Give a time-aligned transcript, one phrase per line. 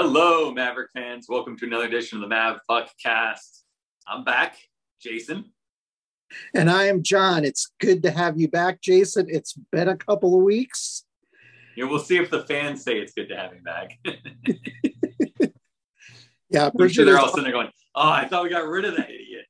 [0.00, 1.26] Hello, Maverick fans.
[1.28, 3.64] Welcome to another edition of the Mav Puck Cast.
[4.06, 4.56] I'm back,
[5.02, 5.46] Jason.
[6.54, 7.44] And I am John.
[7.44, 9.26] It's good to have you back, Jason.
[9.28, 11.04] It's been a couple of weeks.
[11.74, 13.98] Yeah, we'll see if the fans say it's good to have him back.
[16.48, 18.96] yeah, Bridget sure they're all sitting there going, "Oh, I thought we got rid of
[18.96, 19.46] that idiot."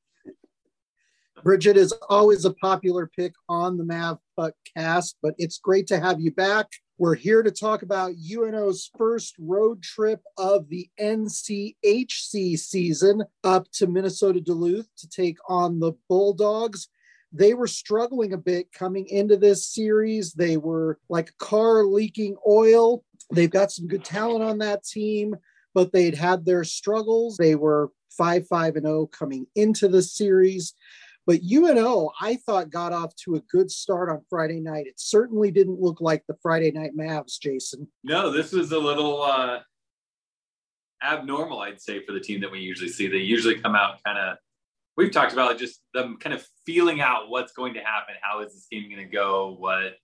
[1.43, 5.99] Bridget is always a popular pick on the Mav Puck Cast, but it's great to
[5.99, 6.69] have you back.
[6.99, 13.87] We're here to talk about UNO's first road trip of the NCHC season up to
[13.87, 16.89] Minnesota Duluth to take on the Bulldogs.
[17.31, 20.33] They were struggling a bit coming into this series.
[20.33, 23.05] They were like a car leaking oil.
[23.31, 25.37] They've got some good talent on that team,
[25.73, 27.37] but they'd had their struggles.
[27.37, 30.73] They were 5 5 and 0 coming into the series.
[31.29, 34.87] But UNO, I thought, got off to a good start on Friday night.
[34.87, 37.87] It certainly didn't look like the Friday night Mavs, Jason.
[38.03, 39.59] No, this was a little uh,
[41.03, 43.05] abnormal, I'd say, for the team that we usually see.
[43.07, 44.37] They usually come out kind of,
[44.97, 48.15] we've talked about it, just them kind of feeling out what's going to happen.
[48.23, 49.55] How is this game going to go?
[49.59, 49.97] What,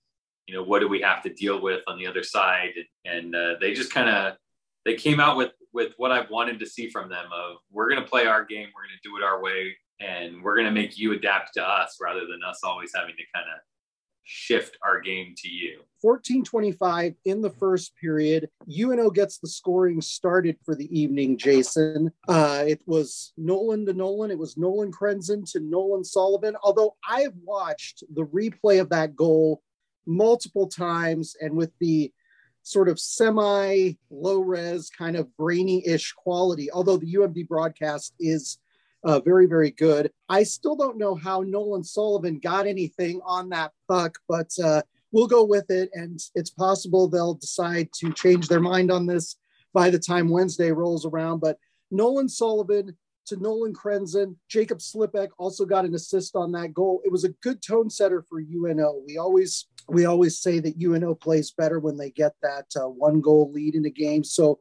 [0.46, 2.74] you know, what do we have to deal with on the other side?
[3.04, 4.36] And uh, they just kind of,
[4.86, 8.02] they came out with with what I've wanted to see from them of we're going
[8.02, 10.72] to play our game, we're going to do it our way and we're going to
[10.72, 13.62] make you adapt to us rather than us always having to kind of
[14.26, 15.80] shift our game to you.
[16.02, 18.50] 1425 in the first period.
[18.68, 22.12] UNO gets the scoring started for the evening, Jason.
[22.28, 24.32] Uh, it was Nolan to Nolan.
[24.32, 26.56] It was Nolan Krenzen to Nolan Sullivan.
[26.64, 29.62] Although I've watched the replay of that goal
[30.06, 32.12] multiple times and with the
[32.64, 38.58] sort of semi low res kind of grainy ish quality, although the UMD broadcast is
[39.06, 40.12] uh, very, very good.
[40.28, 45.28] I still don't know how Nolan Sullivan got anything on that puck, but uh, we'll
[45.28, 45.90] go with it.
[45.94, 49.38] And it's possible they'll decide to change their mind on this
[49.74, 51.40] by the time Wednesday rolls around.
[51.40, 51.58] But
[51.92, 57.02] Nolan Sullivan to Nolan Krenzen, Jacob Slipek also got an assist on that goal.
[57.06, 59.02] It was a good tone setter for UNO.
[59.08, 63.22] We always we always say that UNO plays better when they get that uh, one
[63.22, 64.24] goal lead in a game.
[64.24, 64.58] So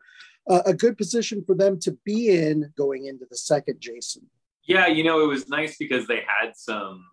[0.47, 4.29] a good position for them to be in going into the second, Jason.
[4.67, 7.05] Yeah, you know, it was nice because they had some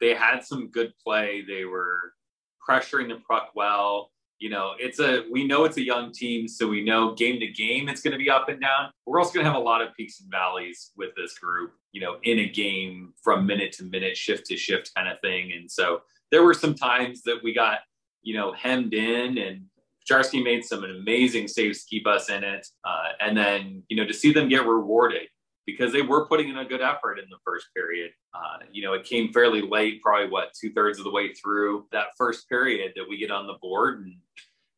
[0.00, 1.42] they had some good play.
[1.46, 2.12] They were
[2.66, 4.10] pressuring the puck well.
[4.38, 7.48] You know, it's a we know it's a young team, so we know game to
[7.48, 8.90] game it's going to be up and down.
[9.04, 11.72] We're also going to have a lot of peaks and valleys with this group.
[11.92, 15.52] You know, in a game from minute to minute, shift to shift kind of thing.
[15.52, 17.80] And so there were some times that we got
[18.22, 19.64] you know hemmed in and
[20.10, 22.66] Jarski made some amazing saves to keep us in it.
[22.84, 25.28] Uh, and then, you know, to see them get rewarded
[25.66, 28.10] because they were putting in a good effort in the first period.
[28.34, 31.86] Uh, you know, it came fairly late, probably what, two thirds of the way through
[31.92, 34.00] that first period that we get on the board.
[34.00, 34.14] And,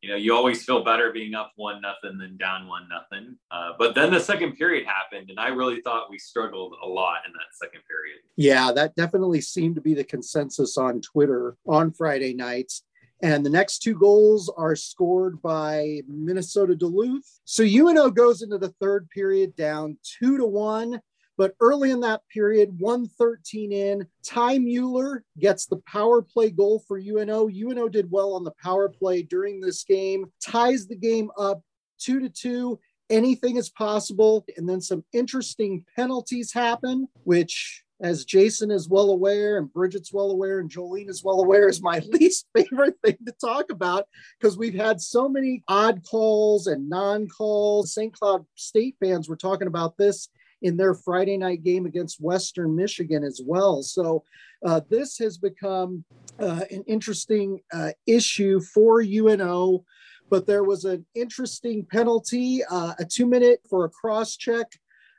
[0.01, 3.37] you know, you always feel better being up one nothing than down one nothing.
[3.51, 7.19] Uh, but then the second period happened, and I really thought we struggled a lot
[7.25, 8.19] in that second period.
[8.35, 12.83] Yeah, that definitely seemed to be the consensus on Twitter on Friday nights.
[13.23, 17.39] And the next two goals are scored by Minnesota Duluth.
[17.45, 21.01] So UNO goes into the third period down two to one.
[21.37, 26.99] But early in that period, 113 in, Ty Mueller gets the power play goal for
[26.99, 27.47] UNO.
[27.47, 31.61] UNO did well on the power play during this game, ties the game up
[31.99, 32.79] two to two.
[33.09, 34.45] Anything is possible.
[34.57, 40.31] And then some interesting penalties happen, which as Jason is well aware, and Bridget's well
[40.31, 44.07] aware, and Jolene is well aware, is my least favorite thing to talk about
[44.39, 47.93] because we've had so many odd calls and non calls.
[47.93, 48.13] St.
[48.13, 50.29] Cloud State fans were talking about this
[50.61, 53.81] in their Friday night game against Western Michigan as well.
[53.81, 54.23] So
[54.65, 56.03] uh, this has become
[56.39, 59.85] uh, an interesting uh, issue for UNO.
[60.29, 64.65] But there was an interesting penalty, uh, a two minute for a cross check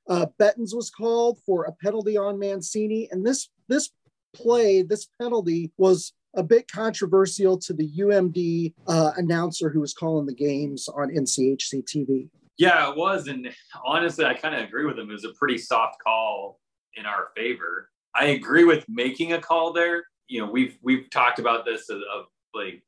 [0.09, 3.91] uh, Bettens was called for a penalty on Mancini, and this this
[4.35, 10.27] play, this penalty was a bit controversial to the UMD uh, announcer who was calling
[10.27, 12.29] the games on NCHC TV.
[12.59, 13.51] Yeah, it was, and
[13.85, 15.11] honestly, I kind of agree with him.
[15.11, 16.61] It was a pretty soft call
[16.95, 17.91] in our favor.
[18.15, 20.05] I agree with making a call there.
[20.29, 22.83] You know, we've we've talked about this of, of like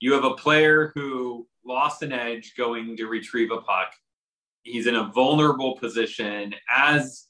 [0.00, 3.92] you have a player who lost an edge going to retrieve a puck
[4.66, 7.26] he's in a vulnerable position as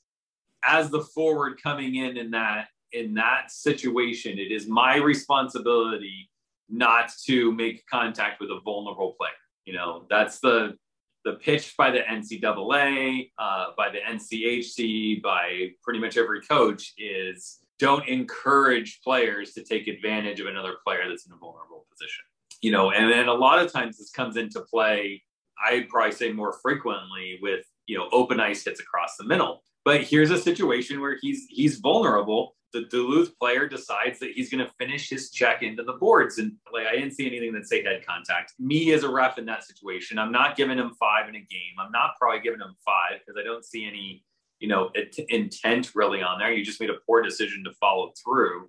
[0.65, 6.29] as the forward coming in in that in that situation it is my responsibility
[6.69, 9.31] not to make contact with a vulnerable player.
[9.65, 10.77] You know that's the
[11.25, 17.59] the pitch by the ncaa uh, by the nchc by pretty much every coach is
[17.79, 22.25] don't encourage players to take advantage of another player that's in a vulnerable position.
[22.63, 25.23] You know and then a lot of times this comes into play
[25.65, 29.63] I'd probably say more frequently with, you know, open ice hits across the middle.
[29.85, 32.57] But here's a situation where he's he's vulnerable.
[32.73, 36.53] The Duluth player decides that he's going to finish his check into the boards, and
[36.73, 38.55] like I didn't see anything that say head contact.
[38.59, 41.75] Me as a ref in that situation, I'm not giving him five in a game.
[41.79, 44.25] I'm not probably giving him five because I don't see any,
[44.59, 44.91] you know,
[45.29, 46.53] intent really on there.
[46.53, 48.69] You just made a poor decision to follow through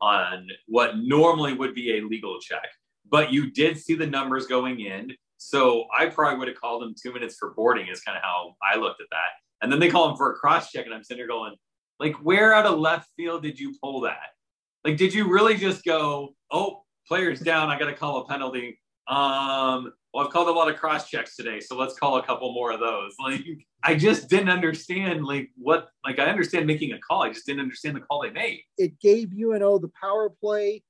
[0.00, 2.68] on what normally would be a legal check.
[3.10, 5.12] But you did see the numbers going in.
[5.38, 8.56] So I probably would have called him two minutes for boarding, is kind of how
[8.62, 9.30] I looked at that.
[9.62, 11.54] And then they call him for a cross check, and I'm sitting there going,
[11.98, 14.30] like, where out of left field did you pull that?
[14.84, 18.80] Like, did you really just go, oh, player's down, I got to call a penalty?
[19.08, 22.52] Um, well, I've called a lot of cross checks today, so let's call a couple
[22.52, 23.14] more of those.
[23.20, 23.44] Like,
[23.84, 27.22] I just didn't understand, like, what, like, I understand making a call.
[27.22, 28.62] I just didn't understand the call they made.
[28.76, 30.82] It gave UNO the power play,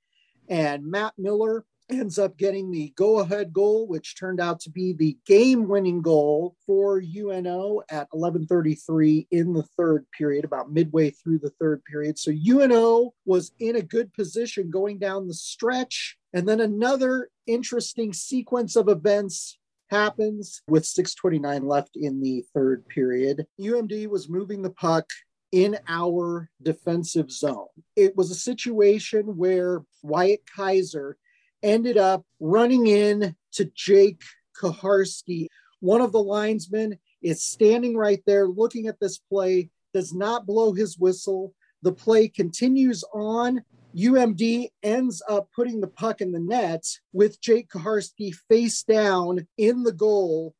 [0.48, 4.92] and Matt Miller ends up getting the go ahead goal, which turned out to be
[4.92, 11.38] the game winning goal for UNO at 11:33 in the third period, about midway through
[11.38, 12.18] the third period.
[12.18, 16.16] So UNO was in a good position going down the stretch.
[16.32, 19.58] And then another interesting sequence of events
[19.90, 23.46] happens with 629 left in the third period.
[23.58, 25.06] UMD was moving the puck
[25.50, 27.68] in our defensive zone.
[27.96, 31.16] It was a situation where Wyatt Kaiser
[31.62, 34.22] ended up running in to Jake
[34.60, 35.48] Kucharski.
[35.80, 40.72] One of the linesmen is standing right there looking at this play, does not blow
[40.72, 41.54] his whistle.
[41.82, 43.62] The play continues on.
[43.96, 49.82] UMD ends up putting the puck in the net with Jake Kucharski face down in
[49.82, 50.54] the goal.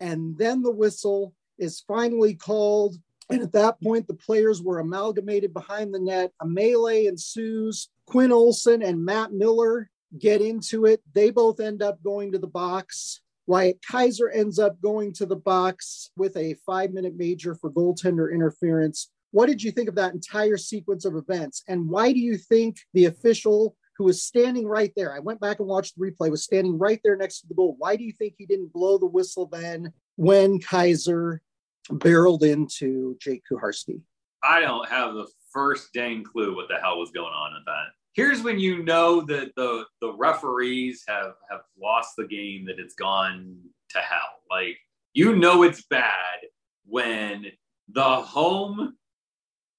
[0.00, 2.96] And then the whistle is finally called.
[3.30, 6.32] And at that point, the players were amalgamated behind the net.
[6.40, 7.88] A melee ensues.
[8.06, 11.00] Quinn Olson and Matt Miller get into it.
[11.14, 13.20] They both end up going to the box.
[13.46, 18.32] Wyatt Kaiser ends up going to the box with a five minute major for goaltender
[18.32, 19.10] interference.
[19.32, 21.62] What did you think of that entire sequence of events?
[21.66, 25.58] And why do you think the official who was standing right there, I went back
[25.58, 27.74] and watched the replay, was standing right there next to the goal?
[27.78, 31.42] Why do you think he didn't blow the whistle then when Kaiser
[31.90, 34.00] barreled into Jake Kucharski?
[34.42, 38.01] I don't have the first dang clue what the hell was going on at that
[38.12, 42.94] here's when you know that the the referees have have lost the game that it's
[42.94, 43.56] gone
[43.90, 44.40] to hell.
[44.50, 44.78] Like
[45.12, 46.38] you know it's bad
[46.86, 47.46] when
[47.88, 48.96] the home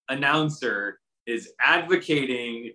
[0.09, 2.71] announcer is advocating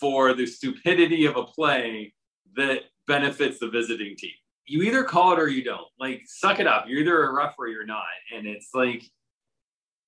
[0.00, 2.12] for the stupidity of a play
[2.56, 4.30] that benefits the visiting team.
[4.66, 5.88] You either call it or you don't.
[5.98, 6.84] Like suck it up.
[6.86, 8.04] You're either a referee or not.
[8.34, 9.04] And it's like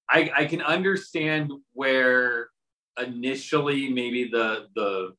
[0.08, 2.48] i i can understand where
[3.06, 5.14] initially maybe the the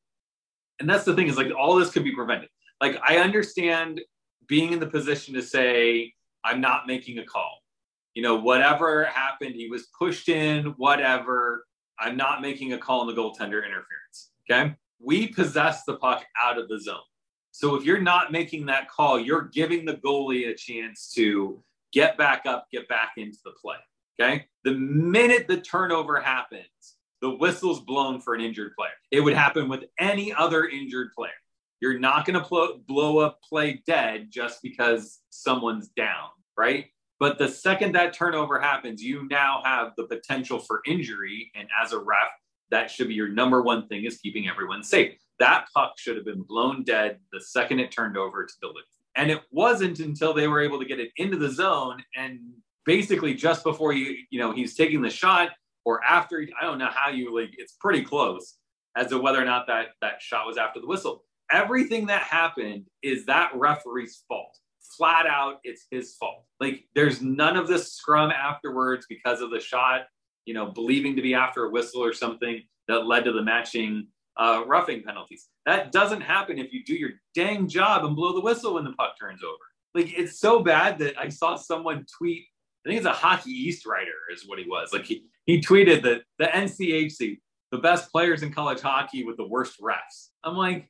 [0.80, 2.50] and that's the thing is like all this could be prevented.
[2.80, 4.01] Like i understand
[4.48, 6.13] being in the position to say
[6.44, 7.60] i'm not making a call.
[8.13, 11.66] You know whatever happened he was pushed in whatever
[12.00, 14.75] i'm not making a call on the goaltender interference okay?
[15.00, 16.98] We possess the puck out of the zone.
[17.51, 21.63] So if you're not making that call you're giving the goalie a chance to
[21.94, 23.78] get back up get back into the play
[24.19, 24.45] okay?
[24.63, 28.91] The minute the turnover happens the whistle's blown for an injured player.
[29.12, 31.31] It would happen with any other injured player.
[31.80, 36.85] You're not going to pl- blow a play dead just because someone's down, right?
[37.19, 41.51] But the second that turnover happens, you now have the potential for injury.
[41.56, 42.31] And as a ref,
[42.71, 45.18] that should be your number one thing is keeping everyone safe.
[45.40, 48.85] That puck should have been blown dead the second it turned over to the Duluth.
[49.16, 52.40] And it wasn't until they were able to get it into the zone and
[52.85, 55.49] basically just before you, you know, he's taking the shot,
[55.85, 56.45] or after.
[56.59, 57.52] I don't know how you like.
[57.57, 58.57] It's pretty close
[58.95, 61.23] as to whether or not that that shot was after the whistle.
[61.52, 64.57] Everything that happened is that referee's fault.
[64.97, 66.45] Flat out, it's his fault.
[66.59, 70.02] Like there's none of this scrum afterwards because of the shot.
[70.45, 74.07] You know, believing to be after a whistle or something that led to the matching
[74.38, 75.47] uh, roughing penalties.
[75.66, 78.94] That doesn't happen if you do your dang job and blow the whistle when the
[78.94, 79.57] puck turns over.
[79.94, 82.45] Like it's so bad that I saw someone tweet.
[82.85, 84.92] I think it's a Hockey East writer, is what he was.
[84.94, 87.40] Like he, he tweeted that the NCHC,
[87.71, 90.30] the best players in college hockey with the worst refs.
[90.44, 90.90] I'm like,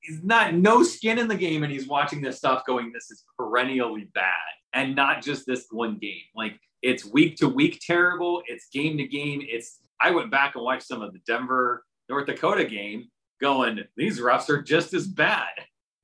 [0.00, 3.24] he's not no skin in the game, and he's watching this stuff going, this is
[3.38, 4.32] perennially bad,
[4.72, 6.22] and not just this one game.
[6.34, 8.42] Like it's week to week terrible.
[8.46, 9.42] It's game to game.
[9.42, 13.08] It's I went back and watched some of the Denver North Dakota game,
[13.40, 15.48] going, these refs are just as bad.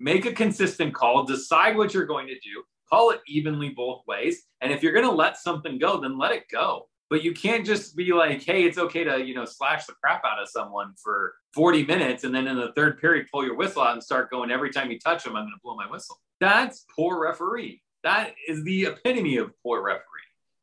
[0.00, 1.24] Make a consistent call.
[1.24, 2.64] Decide what you're going to do.
[2.90, 4.42] Call it evenly both ways.
[4.60, 7.66] And if you're going to let something go, then let it go but you can't
[7.66, 10.94] just be like, hey, it's okay to, you know, slash the crap out of someone
[10.96, 14.30] for 40 minutes and then in the third period pull your whistle out and start
[14.30, 16.18] going every time you touch them, I'm going to blow my whistle.
[16.40, 17.82] That's poor referee.
[18.02, 20.06] That is the epitome of poor refereeing.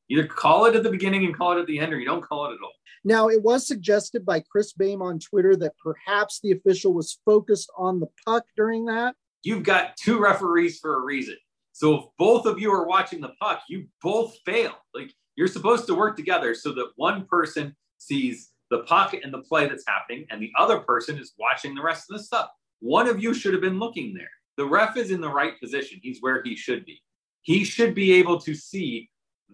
[0.09, 2.27] Either call it at the beginning and call it at the end, or you don't
[2.27, 2.73] call it at all.
[3.03, 7.71] Now, it was suggested by Chris Bame on Twitter that perhaps the official was focused
[7.77, 9.13] on the puck during that.
[9.43, 11.37] You've got two referees for a reason.
[11.73, 14.73] So if both of you are watching the puck, you both fail.
[14.95, 19.41] Like you're supposed to work together so that one person sees the puck and the
[19.41, 22.49] play that's happening, and the other person is watching the rest of the stuff.
[22.79, 24.29] One of you should have been looking there.
[24.57, 25.99] The ref is in the right position.
[26.01, 27.01] He's where he should be.
[27.41, 29.09] He should be able to see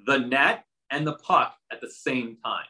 [0.05, 2.65] the net and the puck at the same time.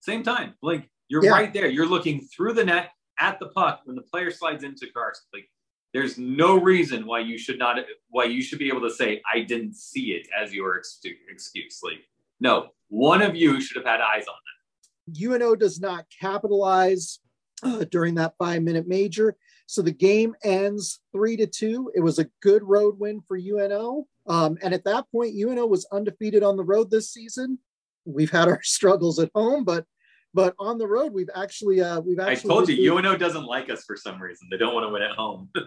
[0.00, 0.54] Same time.
[0.62, 1.30] Like you're yeah.
[1.30, 1.68] right there.
[1.68, 5.24] You're looking through the net at the puck when the player slides into Carson.
[5.32, 5.48] Like
[5.92, 7.78] there's no reason why you should not
[8.08, 11.80] why you should be able to say I didn't see it as your excuse.
[11.82, 12.00] Like
[12.40, 15.22] no, one of you should have had eyes on that.
[15.22, 17.20] UNO does not capitalize
[17.62, 19.36] uh, during that five minute major.
[19.66, 21.92] So the game ends three to two.
[21.94, 24.06] It was a good road win for UNO.
[24.26, 27.58] Um, and at that point, UNO was undefeated on the road this season.
[28.04, 29.84] We've had our struggles at home, but
[30.32, 32.50] but on the road, we've actually uh, we've actually.
[32.50, 34.48] I told you, UNO doesn't like us for some reason.
[34.50, 35.50] They don't want to win at home.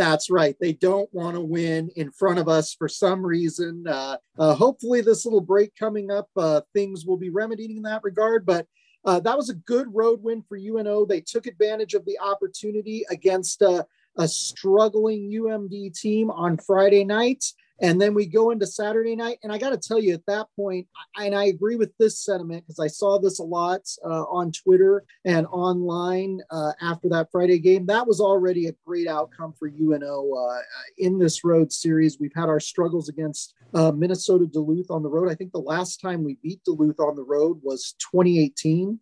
[0.00, 0.56] That's right.
[0.58, 3.86] They don't want to win in front of us for some reason.
[3.86, 8.02] Uh, uh, hopefully, this little break coming up, uh, things will be remedied in that
[8.02, 8.46] regard.
[8.46, 8.66] But
[9.04, 11.04] uh, that was a good road win for UNO.
[11.04, 13.84] They took advantage of the opportunity against a
[14.26, 17.44] struggling UMD team on Friday night.
[17.80, 19.38] And then we go into Saturday night.
[19.42, 22.64] And I got to tell you, at that point, and I agree with this sentiment
[22.66, 27.58] because I saw this a lot uh, on Twitter and online uh, after that Friday
[27.58, 27.86] game.
[27.86, 30.60] That was already a great outcome for UNO uh,
[30.98, 32.18] in this road series.
[32.20, 35.30] We've had our struggles against uh, Minnesota Duluth on the road.
[35.30, 38.98] I think the last time we beat Duluth on the road was 2018.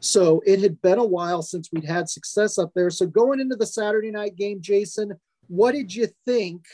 [0.00, 2.90] So it had been a while since we'd had success up there.
[2.90, 5.12] So going into the Saturday night game, Jason,
[5.48, 6.64] what did you think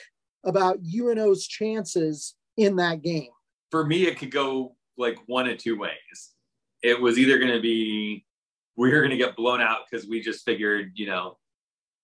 [0.44, 3.30] about UNO's chances in that game?
[3.70, 6.34] For me, it could go like one of two ways.
[6.82, 8.24] It was either going to be
[8.76, 11.38] we are going to get blown out because we just figured, you know,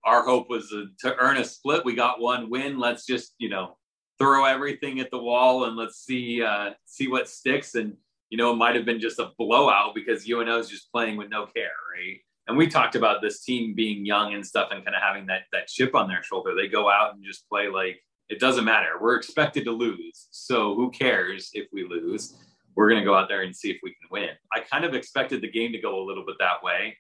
[0.04, 1.85] our hope was to earn a split.
[1.85, 2.78] We got one win.
[2.78, 3.76] Let's just, you know,
[4.18, 7.75] throw everything at the wall and let's see uh, see what sticks.
[7.75, 7.97] And
[8.30, 11.30] you know, it might have been just a blowout because UNO is just playing with
[11.30, 12.18] no care, right?
[12.47, 15.42] And we talked about this team being young and stuff and kind of having that
[15.52, 16.54] that chip on their shoulder.
[16.54, 18.00] They go out and just play like
[18.31, 18.93] it doesn't matter.
[19.01, 20.29] We're expected to lose.
[20.31, 22.37] So who cares if we lose?
[22.77, 24.31] We're going to go out there and see if we can win.
[24.53, 26.97] I kind of expected the game to go a little bit that way.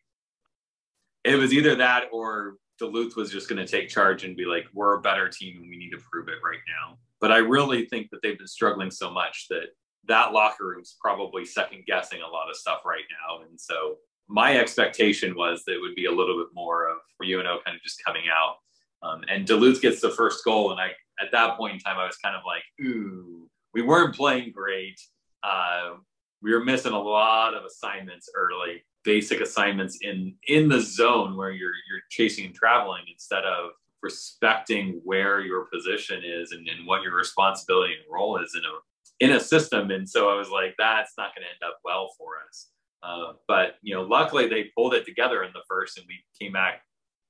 [1.24, 4.66] It was either that or Duluth was just going to take charge and be like,
[4.74, 6.98] we're a better team and we need to prove it right now.
[7.20, 9.66] But I really think that they've been struggling so much that
[10.08, 13.46] that locker room's probably second guessing a lot of stuff right now.
[13.46, 17.60] And so my expectation was that it would be a little bit more of UNO
[17.64, 18.56] kind of just coming out.
[19.02, 20.72] Um, and Duluth gets the first goal.
[20.72, 24.14] And I, at that point in time, I was kind of like, ooh, we weren't
[24.14, 25.00] playing great.
[25.42, 25.94] Uh,
[26.42, 31.50] we were missing a lot of assignments early, basic assignments in in the zone where
[31.50, 33.70] you're you're chasing and traveling instead of
[34.02, 38.78] respecting where your position is and, and what your responsibility and role is in a
[39.20, 39.90] in a system.
[39.90, 42.68] And so I was like, that's not going to end up well for us.
[43.02, 46.52] Uh, but you know, luckily they pulled it together in the first, and we came
[46.52, 46.82] back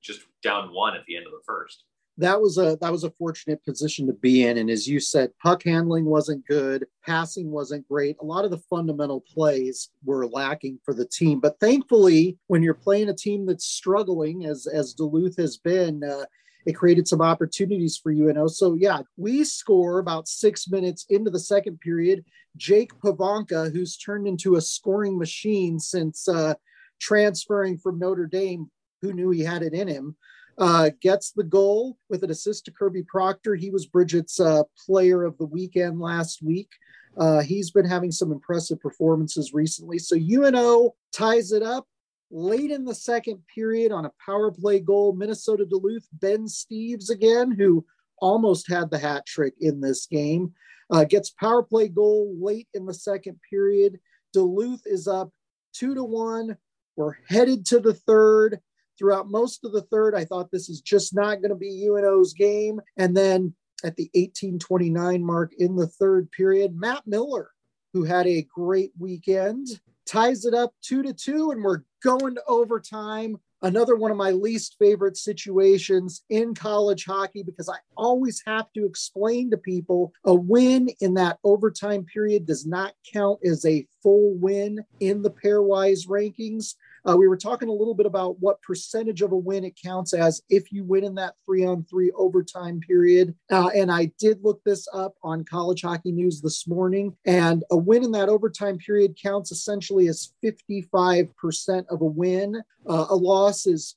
[0.02, 1.84] just down one at the end of the first.
[2.20, 5.30] That was a that was a fortunate position to be in, and as you said,
[5.42, 8.16] puck handling wasn't good, passing wasn't great.
[8.20, 11.40] A lot of the fundamental plays were lacking for the team.
[11.40, 16.26] But thankfully, when you're playing a team that's struggling, as as Duluth has been, uh,
[16.66, 18.48] it created some opportunities for UNO.
[18.48, 22.24] So yeah, we score about six minutes into the second period.
[22.56, 26.54] Jake Pivonka, who's turned into a scoring machine since uh,
[27.00, 30.16] transferring from Notre Dame, who knew he had it in him,
[30.60, 33.54] uh, gets the goal with an assist to Kirby Proctor.
[33.54, 36.68] He was Bridget's uh, player of the weekend last week.
[37.16, 39.98] Uh, he's been having some impressive performances recently.
[39.98, 41.86] So UNO ties it up
[42.30, 45.14] late in the second period on a power play goal.
[45.14, 47.84] Minnesota Duluth, Ben Steeves again, who
[48.18, 50.52] almost had the hat trick in this game,
[50.90, 53.98] uh, gets power play goal late in the second period.
[54.32, 55.30] Duluth is up
[55.72, 56.56] two to one.
[56.96, 58.60] We're headed to the third.
[59.00, 62.34] Throughout most of the third, I thought this is just not going to be UNO's
[62.34, 62.82] game.
[62.98, 67.50] And then at the 1829 mark in the third period, Matt Miller,
[67.94, 69.68] who had a great weekend,
[70.04, 73.38] ties it up two to two, and we're going to overtime.
[73.62, 78.84] Another one of my least favorite situations in college hockey because I always have to
[78.84, 84.34] explain to people a win in that overtime period does not count as a full
[84.34, 86.74] win in the pairwise rankings.
[87.08, 90.12] Uh, we were talking a little bit about what percentage of a win it counts
[90.12, 93.34] as if you win in that three on three overtime period.
[93.50, 97.16] Uh, and I did look this up on College Hockey News this morning.
[97.24, 102.62] And a win in that overtime period counts essentially as 55% of a win.
[102.88, 103.96] Uh, a loss is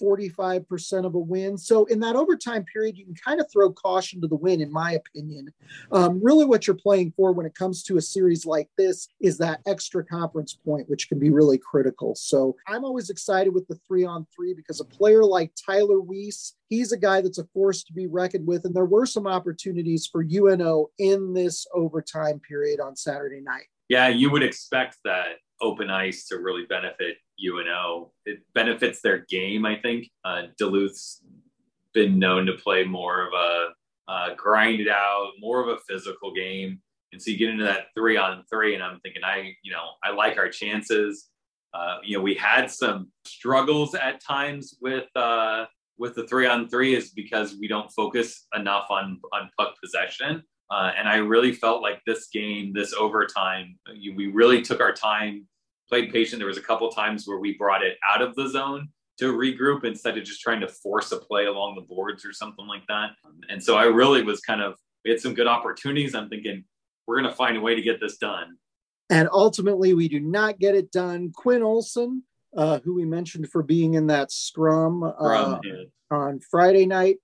[0.00, 1.56] 45% of a win.
[1.58, 4.72] So in that overtime period, you can kind of throw caution to the wind, in
[4.72, 5.52] my opinion.
[5.92, 9.38] Um, really, what you're playing for when it comes to a series like this is
[9.38, 12.14] that extra conference point, which can be really critical.
[12.14, 16.54] So I'm always excited with the three on three because a player like Tyler Weiss,
[16.68, 18.64] he's a guy that's a force to be reckoned with.
[18.64, 23.66] And there were some opportunities for UNO in this overtime period on Saturday night.
[23.88, 28.12] Yeah, you would expect that open ice to really benefit UNO.
[28.26, 30.10] It benefits their game, I think.
[30.24, 31.22] Uh, Duluth's
[31.94, 33.68] been known to play more of a
[34.06, 36.78] uh, grind it out, more of a physical game.
[37.12, 39.84] And so you get into that three on three, and I'm thinking, I, you know,
[40.02, 41.30] I like our chances.
[41.72, 45.64] Uh, you know, we had some struggles at times with uh,
[45.96, 50.42] with the three on three, is because we don't focus enough on on puck possession.
[50.70, 53.78] Uh, and I really felt like this game, this overtime,
[54.16, 55.46] we really took our time
[55.94, 56.40] played patient.
[56.40, 59.84] There was a couple times where we brought it out of the zone to regroup
[59.84, 63.10] instead of just trying to force a play along the boards or something like that.
[63.48, 64.74] And so I really was kind of
[65.04, 66.16] we had some good opportunities.
[66.16, 66.64] I'm thinking
[67.06, 68.56] we're going to find a way to get this done.
[69.08, 71.30] And ultimately, we do not get it done.
[71.32, 72.24] Quinn Olson,
[72.56, 75.58] uh, who we mentioned for being in that scrum uh,
[76.10, 77.18] on Friday night,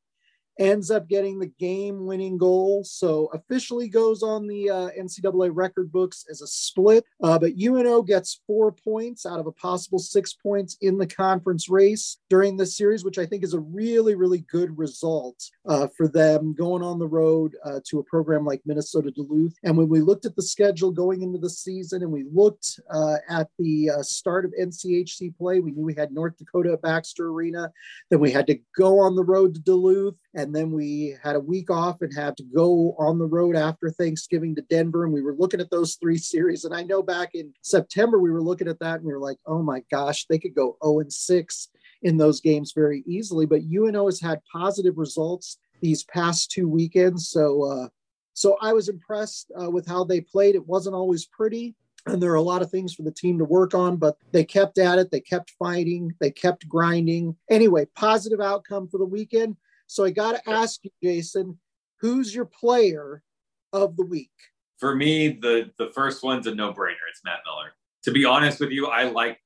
[0.61, 2.85] ends up getting the game winning goal.
[2.85, 7.05] So officially goes on the uh, NCAA record books as a split.
[7.23, 11.69] Uh, but UNO gets four points out of a possible six points in the conference
[11.69, 16.09] race during this series, which I think is a really, really good result uh, for
[16.09, 19.55] them going on the road uh, to a program like Minnesota Duluth.
[19.65, 23.17] And when we looked at the schedule going into the season and we looked uh,
[23.29, 27.29] at the uh, start of NCHC play, we knew we had North Dakota at Baxter
[27.29, 27.73] Arena.
[28.11, 31.41] Then we had to go on the road to Duluth and then we had a
[31.41, 35.05] week off and had to go on the road after Thanksgiving to Denver.
[35.05, 36.65] And we were looking at those three series.
[36.65, 39.39] And I know back in September, we were looking at that and we were like,
[39.47, 41.69] oh my gosh, they could go 0 and 6
[42.03, 43.45] in those games very easily.
[43.47, 47.29] But UNO has had positive results these past two weekends.
[47.29, 47.89] So, uh,
[48.35, 50.55] so I was impressed uh, with how they played.
[50.55, 51.75] It wasn't always pretty,
[52.07, 54.45] and there are a lot of things for the team to work on, but they
[54.45, 55.11] kept at it.
[55.11, 56.15] They kept fighting.
[56.21, 57.37] They kept grinding.
[57.51, 59.57] Anyway, positive outcome for the weekend.
[59.91, 61.59] So I got to ask you, Jason,
[62.01, 63.25] who's your player
[63.73, 64.31] of the week?
[64.79, 67.09] For me, the the first one's a no brainer.
[67.11, 67.73] It's Matt Miller.
[68.05, 69.41] To be honest with you, I like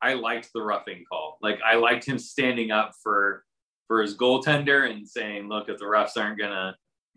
[0.00, 1.36] I liked the roughing call.
[1.42, 3.44] Like I liked him standing up for
[3.88, 6.74] for his goaltender and saying, "Look, if the refs aren't gonna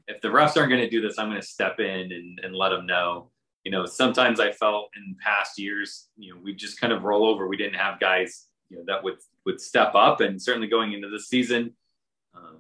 [0.10, 2.86] if the refs aren't gonna do this, I'm gonna step in and, and let them
[2.86, 3.32] know."
[3.63, 7.26] You know, sometimes I felt in past years, you know, we just kind of roll
[7.26, 7.48] over.
[7.48, 11.08] We didn't have guys, you know, that would would step up, and certainly going into
[11.08, 11.74] the season,
[12.36, 12.58] um,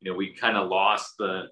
[0.00, 1.44] you know, we kind of lost the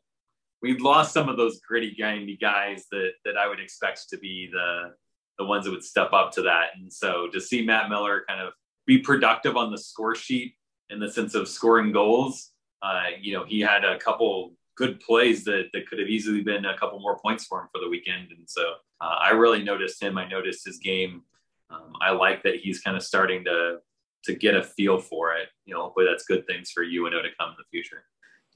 [0.62, 4.48] we lost some of those gritty grindy guys that that I would expect to be
[4.52, 4.94] the
[5.38, 6.68] the ones that would step up to that.
[6.76, 8.52] And so to see Matt Miller kind of
[8.86, 10.54] be productive on the score sheet
[10.88, 15.44] in the sense of scoring goals, uh, you know, he had a couple good plays
[15.44, 18.30] that, that could have easily been a couple more points for him for the weekend.
[18.30, 18.62] And so
[19.00, 20.16] uh, I really noticed him.
[20.16, 21.22] I noticed his game.
[21.70, 23.78] Um, I like that he's kind of starting to
[24.24, 25.48] to get a feel for it.
[25.66, 28.04] You know, hopefully that's good things for UNO to come in the future.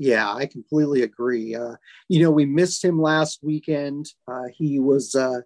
[0.00, 1.54] Yeah, I completely agree.
[1.54, 1.74] Uh,
[2.08, 4.06] you know, we missed him last weekend.
[4.26, 5.42] Uh, he was uh,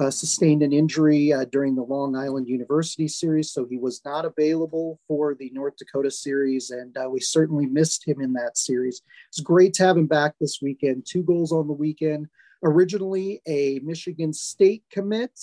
[0.00, 4.24] uh sustained an injury uh, during the Long Island University series, so he was not
[4.24, 9.02] available for the North Dakota series, and uh, we certainly missed him in that series.
[9.28, 11.04] It's great to have him back this weekend.
[11.04, 12.28] Two goals on the weekend.
[12.64, 15.38] Originally a Michigan State commit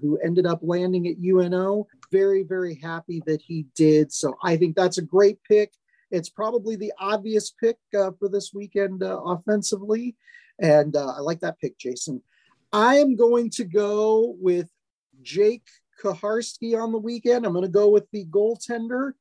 [0.00, 1.86] who ended up landing at UNO.
[2.10, 4.10] Very, very happy that he did.
[4.12, 5.74] So I think that's a great pick
[6.14, 10.14] it's probably the obvious pick uh, for this weekend uh, offensively.
[10.60, 12.22] And uh, I like that pick, Jason.
[12.72, 14.70] I am going to go with
[15.22, 15.66] Jake
[16.00, 17.44] Kucharski on the weekend.
[17.44, 19.12] I'm going to go with the goaltender.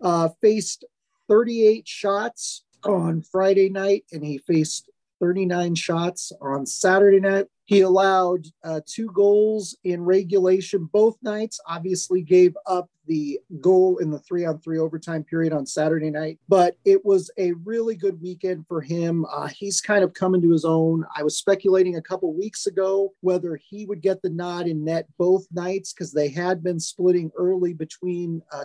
[0.00, 0.84] Uh, faced
[1.28, 7.46] 38 shots on Friday night, and he faced 39 shots on Saturday night.
[7.72, 14.10] He allowed uh, two goals in regulation both nights, obviously, gave up the goal in
[14.10, 16.38] the three on three overtime period on Saturday night.
[16.48, 19.24] But it was a really good weekend for him.
[19.30, 21.04] Uh, he's kind of coming to his own.
[21.16, 25.06] I was speculating a couple weeks ago whether he would get the nod in net
[25.18, 28.64] both nights because they had been splitting early between uh,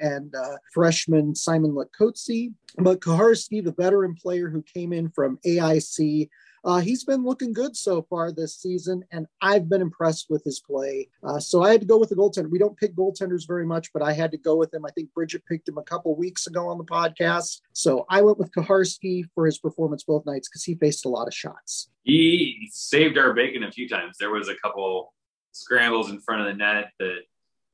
[0.00, 2.52] and uh, freshman Simon Latkoczy.
[2.78, 6.28] But Kucharski, the veteran player who came in from AIC,
[6.64, 10.60] uh, he's been looking good so far this season, and I've been impressed with his
[10.60, 11.08] play.
[11.22, 12.50] Uh, so I had to go with the goaltender.
[12.50, 14.84] We don't pick goaltenders very much, but I had to go with him.
[14.84, 17.60] I think Bridget picked him a couple weeks ago on the podcast.
[17.72, 21.28] So I went with Kucharski for his performance both nights because he faced a lot
[21.28, 21.88] of shots.
[22.02, 24.16] He saved our bacon a few times.
[24.18, 25.12] There was a couple
[25.52, 27.20] scrambles in front of the net that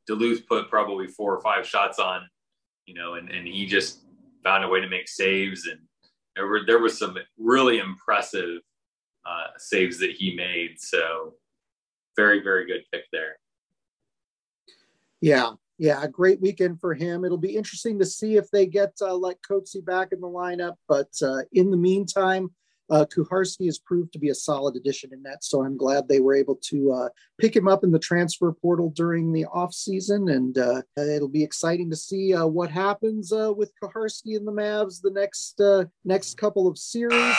[0.07, 2.29] Duluth put probably four or five shots on,
[2.87, 4.01] you know, and, and he just
[4.43, 5.67] found a way to make saves.
[5.67, 5.81] And
[6.37, 8.61] there were, there was some really impressive
[9.27, 10.81] uh, saves that he made.
[10.81, 11.35] So
[12.17, 13.39] very, very good pick there.
[15.21, 15.53] Yeah.
[15.77, 17.25] Yeah, a great weekend for him.
[17.25, 20.75] It'll be interesting to see if they get uh, like Coatsy back in the lineup.
[20.87, 22.51] But uh, in the meantime,
[22.91, 25.43] uh, Kucharski has proved to be a solid addition in that.
[25.43, 27.09] So I'm glad they were able to uh,
[27.41, 30.33] pick him up in the transfer portal during the offseason.
[30.33, 34.53] And uh, it'll be exciting to see uh, what happens uh, with Kucharski and the
[34.53, 37.35] Mavs the next uh, next couple of series.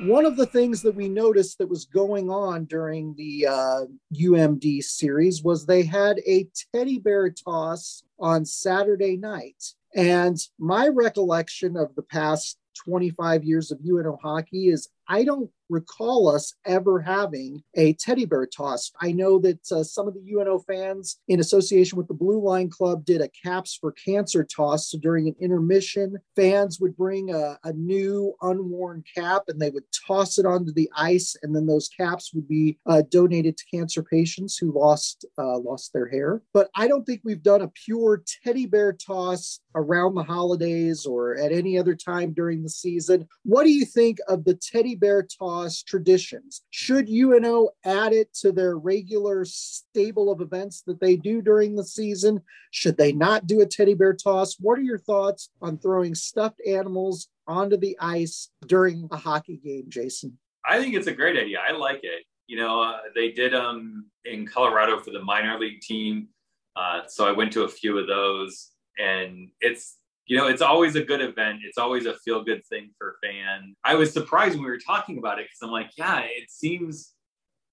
[0.00, 3.80] One of the things that we noticed that was going on during the uh,
[4.14, 9.62] UMD series was they had a teddy bear toss on Saturday night.
[9.94, 16.28] And my recollection of the past 25 years of UNO hockey is I don't recall
[16.28, 18.92] us ever having a teddy bear toss.
[19.00, 22.70] I know that uh, some of the UNO fans, in association with the Blue Line
[22.70, 24.90] Club, did a Caps for Cancer toss.
[24.90, 29.84] So during an intermission, fans would bring a, a new unworn cap and they would
[30.06, 34.02] toss it onto the ice, and then those caps would be uh, donated to cancer
[34.02, 36.42] patients who lost uh, lost their hair.
[36.52, 41.36] But I don't think we've done a pure teddy bear toss around the holidays or
[41.36, 43.28] at any other time during the season.
[43.44, 45.55] What do you think of the teddy bear toss
[45.86, 46.62] traditions.
[46.70, 51.84] Should UNO add it to their regular stable of events that they do during the
[51.84, 52.40] season?
[52.70, 54.56] Should they not do a teddy bear toss?
[54.60, 59.84] What are your thoughts on throwing stuffed animals onto the ice during a hockey game,
[59.88, 60.38] Jason?
[60.64, 61.58] I think it's a great idea.
[61.66, 62.24] I like it.
[62.46, 66.28] You know, uh, they did um in Colorado for the minor league team.
[66.76, 70.96] Uh, so I went to a few of those, and it's you know, it's always
[70.96, 71.60] a good event.
[71.62, 73.76] It's always a feel good thing for fan.
[73.84, 77.12] I was surprised when we were talking about it because I'm like, yeah, it seems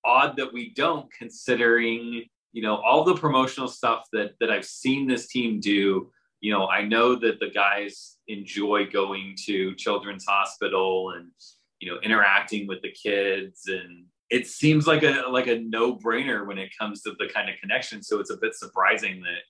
[0.06, 5.08] odd that we don't, considering you know all the promotional stuff that that I've seen
[5.08, 6.12] this team do.
[6.42, 11.32] You know, I know that the guys enjoy going to Children's Hospital and
[11.80, 16.48] you know interacting with the kids and it seems like a like a no brainer
[16.48, 19.42] when it comes to the kind of connection so it's a bit surprising that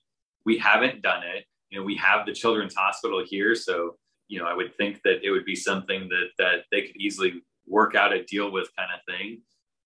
[0.44, 3.56] we haven't done it you know, we have the children's hospital here.
[3.56, 3.96] So,
[4.28, 7.42] you know, I would think that it would be something that, that they could easily
[7.66, 9.40] work out a deal with kind of thing.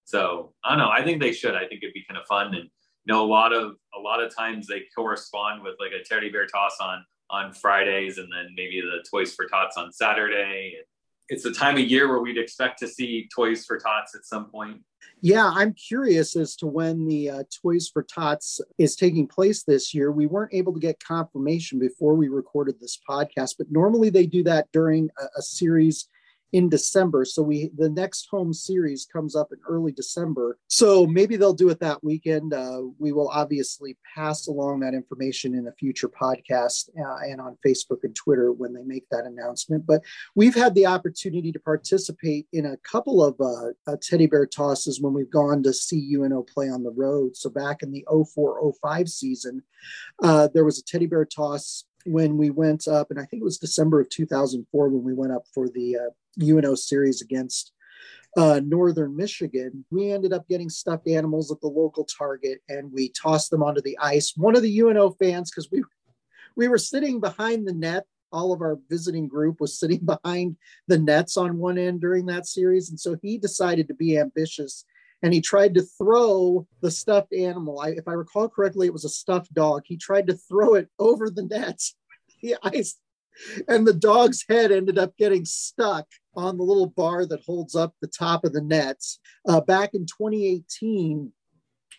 [0.05, 0.91] So I don't know.
[0.91, 1.55] I think they should.
[1.55, 2.49] I think it'd be kind of fun.
[2.49, 6.05] And, you know, a lot of, a lot of times they correspond with like a
[6.05, 10.77] teddy bear toss on, on Fridays and then maybe the Toys for Tots on Saturday.
[11.31, 14.51] It's the time of year where we'd expect to see Toys for Tots at some
[14.51, 14.83] point.
[15.21, 19.93] Yeah, I'm curious as to when the uh, Toys for Tots is taking place this
[19.93, 20.13] year.
[20.13, 24.43] We weren't able to get confirmation before we recorded this podcast, but normally they do
[24.45, 26.09] that during a, a series
[26.53, 27.25] in December.
[27.25, 30.59] So we the next home series comes up in early December.
[30.69, 32.55] So maybe they'll do it that weekend.
[32.55, 37.59] Uh, we will obviously pass along that information in a future podcast uh, and on
[37.67, 39.87] Facebook and Twitter when they make that announcement.
[39.87, 40.03] But
[40.35, 45.13] we've had the opportunity to participate in a couple of uh, teddy bear tosses when
[45.13, 47.37] we've gone to see UNO play on the road.
[47.37, 49.63] So back in the 0405 season,
[50.23, 53.45] uh, there was a teddy bear toss when we went up, and I think it
[53.45, 57.73] was December of 2004 when we went up for the uh, UNO series against
[58.37, 59.85] uh, Northern Michigan.
[59.91, 63.83] We ended up getting stuffed animals at the local Target, and we tossed them onto
[63.83, 64.33] the ice.
[64.37, 65.83] One of the UNO fans, because we
[66.57, 68.05] we were sitting behind the net.
[68.31, 72.47] All of our visiting group was sitting behind the nets on one end during that
[72.47, 74.85] series, and so he decided to be ambitious
[75.23, 77.81] and he tried to throw the stuffed animal.
[77.81, 79.83] I, if I recall correctly, it was a stuffed dog.
[79.85, 81.81] He tried to throw it over the net,
[82.43, 82.97] the ice,
[83.69, 87.95] and the dog's head ended up getting stuck on the little bar that holds up
[88.01, 89.21] the top of the nets.
[89.49, 91.33] Uh, back in 2018,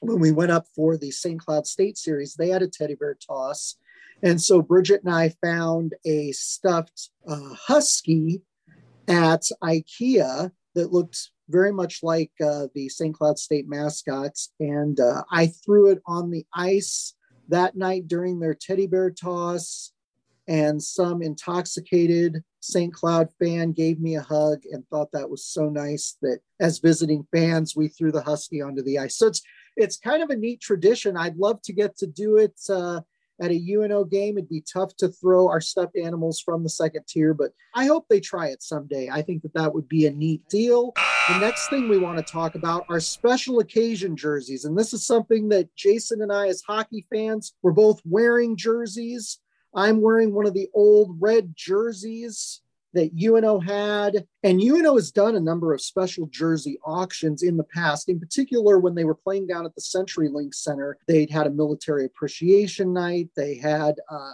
[0.02, 1.40] when we went up for the St.
[1.40, 3.76] Cloud State Series, they had a teddy bear toss.
[4.22, 8.42] And so Bridget and I found a stuffed uh, husky
[9.08, 13.16] at IKEA that looked very much like uh, the St.
[13.16, 14.54] Cloud State mascots.
[14.60, 17.16] And uh, I threw it on the ice
[17.48, 19.92] that night during their teddy bear toss.
[20.50, 22.92] And some intoxicated St.
[22.92, 27.26] Cloud fan gave me a hug and thought that was so nice that as visiting
[27.32, 29.18] fans, we threw the Husky onto the ice.
[29.18, 29.44] So it's,
[29.78, 31.16] it's kind of a neat tradition.
[31.16, 33.02] I'd love to get to do it uh,
[33.40, 34.38] at a UNO game.
[34.38, 38.08] It'd be tough to throw our stuffed animals from the second tier, but I hope
[38.10, 39.08] they try it someday.
[39.10, 40.94] I think that that would be a neat deal.
[41.30, 44.66] The next thing we want to talk about are special occasion jerseys.
[44.66, 49.40] And this is something that Jason and I, as hockey fans, we're both wearing jerseys.
[49.74, 52.62] I'm wearing one of the old red jerseys
[52.94, 54.26] that UNO had.
[54.44, 58.10] And UNO has done a number of special jersey auctions in the past.
[58.10, 62.06] In particular, when they were playing down at the CenturyLink Center, they'd had a military
[62.06, 63.30] appreciation night.
[63.36, 64.32] They had uh,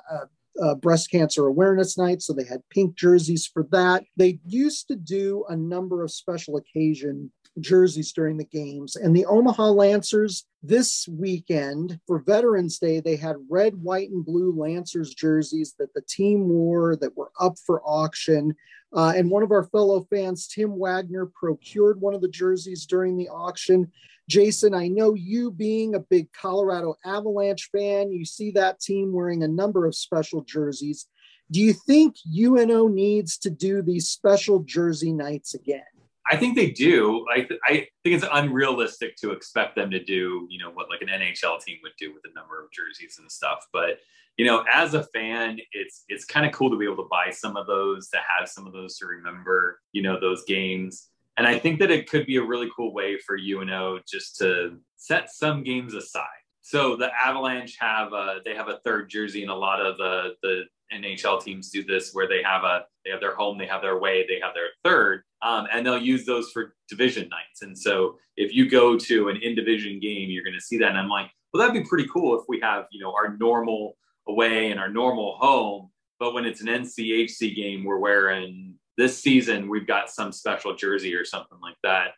[0.62, 2.22] a breast cancer awareness night.
[2.22, 4.06] So they had pink jerseys for that.
[4.16, 8.96] They used to do a number of special occasion jerseys during the games.
[8.96, 14.54] And the Omaha Lancers this weekend for Veterans Day, they had red, white, and blue
[14.54, 18.56] Lancers jerseys that the team wore that were up for auction.
[18.94, 23.18] Uh, and one of our fellow fans, Tim Wagner, procured one of the jerseys during
[23.18, 23.92] the auction.
[24.28, 29.44] Jason, I know you being a big Colorado Avalanche fan, you see that team wearing
[29.44, 31.08] a number of special jerseys.
[31.52, 35.84] Do you think UNO needs to do these special jersey nights again?
[36.28, 37.26] I think they do.
[37.32, 41.02] I, th- I think it's unrealistic to expect them to do, you know, what like
[41.02, 43.68] an NHL team would do with a number of jerseys and stuff.
[43.72, 44.00] But
[44.38, 47.30] you know, as a fan, it's it's kind of cool to be able to buy
[47.32, 51.10] some of those, to have some of those to remember, you know, those games.
[51.38, 54.78] And I think that it could be a really cool way for UNO just to
[54.96, 56.28] set some games aside.
[56.62, 60.36] So the Avalanche have a, they have a third jersey, and a lot of the
[60.42, 63.82] the NHL teams do this where they have a they have their home, they have
[63.82, 67.62] their way, they have their third, um, and they'll use those for division nights.
[67.62, 70.90] And so if you go to an in division game, you're going to see that.
[70.90, 73.96] And I'm like, well, that'd be pretty cool if we have you know our normal
[74.28, 79.70] away and our normal home, but when it's an NCHC game, we're wearing this season
[79.70, 82.12] we've got some special jersey or something like that.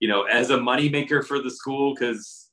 [0.00, 2.48] You know, as a moneymaker for the school, because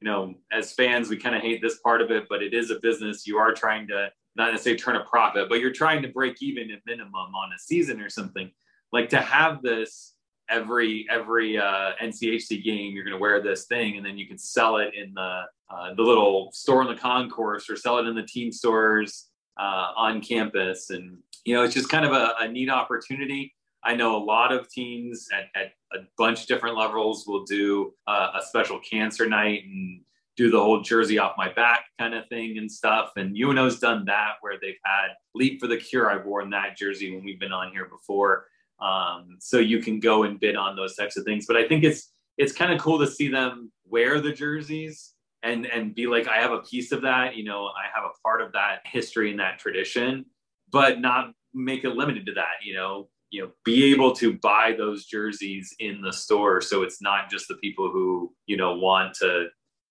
[0.00, 2.70] you know, as fans, we kind of hate this part of it, but it is
[2.70, 3.26] a business.
[3.26, 6.70] You are trying to not necessarily turn a profit, but you're trying to break even
[6.70, 8.50] at minimum on a season or something.
[8.92, 10.14] Like to have this
[10.48, 14.38] every every uh, NCHC game, you're going to wear this thing, and then you can
[14.38, 18.14] sell it in the uh, the little store in the concourse or sell it in
[18.14, 19.26] the team stores
[19.58, 23.54] uh, on campus, and you know it's just kind of a, a neat opportunity.
[23.84, 27.94] I know a lot of teams at, at a bunch of different levels will do
[28.06, 30.00] uh, a special cancer night and
[30.36, 33.10] do the whole jersey off my back kind of thing and stuff.
[33.16, 36.10] And UNO's done that where they've had Leap for the Cure.
[36.10, 38.46] I've worn that jersey when we've been on here before.
[38.80, 41.46] Um, so you can go and bid on those types of things.
[41.46, 45.66] But I think it's it's kind of cool to see them wear the jerseys and
[45.66, 47.36] and be like, I have a piece of that.
[47.36, 50.24] You know, I have a part of that history and that tradition,
[50.70, 52.64] but not make it limited to that.
[52.64, 57.02] You know, you know, be able to buy those jerseys in the store, so it's
[57.02, 59.46] not just the people who you know want to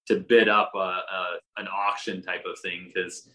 [0.07, 3.29] to bid up a, a an auction type of thing because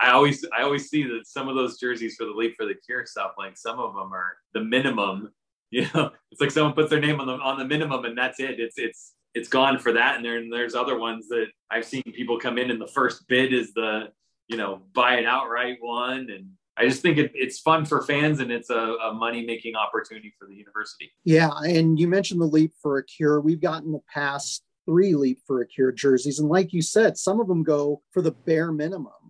[0.00, 2.74] I always I always see that some of those jerseys for the leap for the
[2.74, 5.30] cure stuff like some of them are the minimum
[5.70, 8.38] you know it's like someone puts their name on the on the minimum and that's
[8.38, 11.84] it it's it's it's gone for that and there and there's other ones that I've
[11.84, 14.08] seen people come in and the first bid is the
[14.48, 18.40] you know buy it outright one and I just think it, it's fun for fans
[18.40, 21.10] and it's a, a money making opportunity for the university.
[21.24, 23.40] Yeah, and you mentioned the leap for a cure.
[23.40, 26.38] We've gotten the past three leap for a cure jerseys.
[26.38, 29.25] And like you said, some of them go for the bare minimum.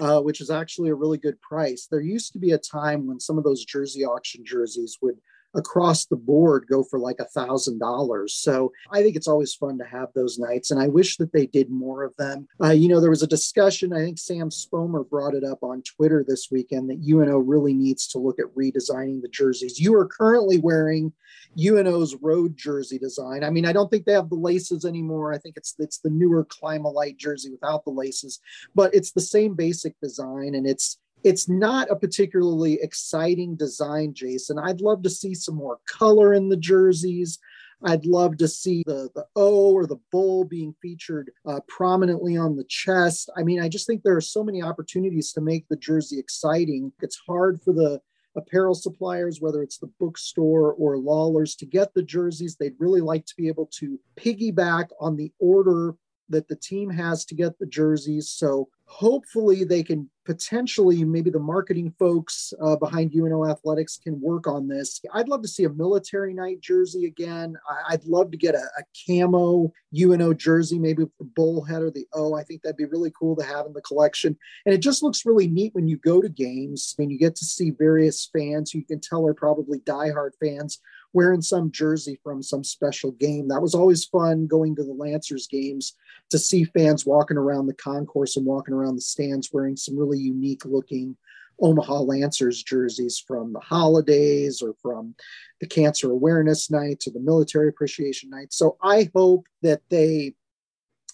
[0.00, 1.86] Uh, which is actually a really good price.
[1.90, 5.18] There used to be a time when some of those jersey auction jerseys would
[5.54, 8.34] across the board go for like a thousand dollars.
[8.34, 11.46] So I think it's always fun to have those nights, and I wish that they
[11.46, 12.48] did more of them.
[12.62, 13.92] Uh, you know, there was a discussion.
[13.92, 18.06] I think Sam Spomer brought it up on Twitter this weekend that UNO really needs
[18.08, 19.80] to look at redesigning the jerseys.
[19.80, 21.12] You are currently wearing
[21.58, 23.44] UNO's road jersey design.
[23.44, 25.32] I mean, I don't think they have the laces anymore.
[25.32, 28.40] I think it's it's the newer Climalite jersey without the laces,
[28.74, 34.58] but it's the same basic design, and it's it's not a particularly exciting design, Jason.
[34.58, 37.38] I'd love to see some more color in the jerseys.
[37.82, 42.56] I'd love to see the, the O or the bull being featured uh, prominently on
[42.56, 43.30] the chest.
[43.36, 46.92] I mean, I just think there are so many opportunities to make the jersey exciting.
[47.00, 48.00] It's hard for the
[48.36, 52.56] apparel suppliers, whether it's the bookstore or Lawlers, to get the jerseys.
[52.56, 55.94] They'd really like to be able to piggyback on the order
[56.28, 58.30] that the team has to get the jerseys.
[58.30, 64.48] So hopefully they can potentially maybe the marketing folks uh, behind UNO Athletics can work
[64.48, 65.00] on this.
[65.14, 67.56] I'd love to see a military night jersey again.
[67.88, 71.90] I- would love to get a, a, camo UNO jersey, maybe with the bullhead or
[71.90, 72.34] the O.
[72.34, 74.36] I think that'd be really cool to have in the collection.
[74.66, 77.44] And it just looks really neat when you go to games and you get to
[77.44, 80.80] see various fans who you can tell are probably diehard fans
[81.12, 83.48] wearing some jersey from some special game.
[83.48, 85.94] That was always fun going to the Lancers games
[86.30, 90.18] to see fans walking around the concourse and walking around the stands wearing some really
[90.18, 91.16] unique looking
[91.62, 95.14] Omaha Lancers jerseys from the holidays or from
[95.60, 98.56] the cancer awareness nights or the military appreciation nights.
[98.56, 100.34] So I hope that they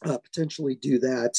[0.04, 1.34] uh, potentially do that